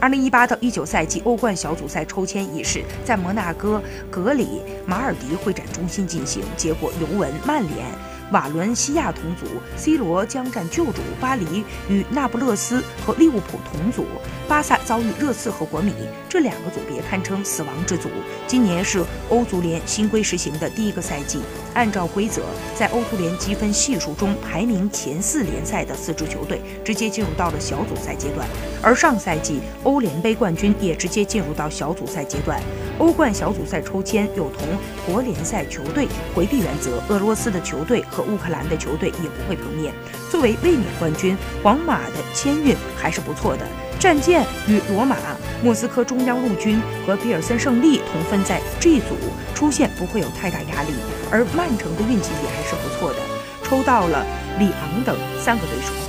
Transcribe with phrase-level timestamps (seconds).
[0.00, 8.07] 二零一八到一九赛季欧冠小组赛抽签仪式在摩纳哥格里马尔迪会展中心进行，结果尤文、曼联。
[8.32, 9.46] 瓦伦西亚同组
[9.76, 14.04] ，C 罗将战旧主巴黎，与那不勒斯和利物浦同组。
[14.46, 15.92] 巴萨遭遇热刺和国米，
[16.28, 18.08] 这两个组别堪称死亡之组。
[18.46, 21.40] 今年是欧足联新规实行的第一个赛季，
[21.74, 22.42] 按照规则，
[22.74, 28.46] 在欧足联积分系数中排名前四联赛的四支球队直接进入到了小组赛阶段，
[28.82, 32.60] 而上赛季欧联杯冠军也直接进入到小组赛阶段。
[32.98, 34.66] 欧冠小组赛抽签有同
[35.06, 38.02] 国联赛球队回避原则，俄罗斯的球队。
[38.18, 39.94] 和乌克兰的球队也不会碰面。
[40.28, 43.64] 作为卫冕冠军，皇马的签运还是不错的。
[44.00, 45.16] 战舰与罗马、
[45.62, 49.16] 莫斯科中央陆军和比尔森胜利同分在 G 组，
[49.54, 50.92] 出线不会有太大压力。
[51.30, 53.18] 而曼城的运气也还是不错的，
[53.62, 54.26] 抽到了
[54.58, 56.07] 里昂等三个对手。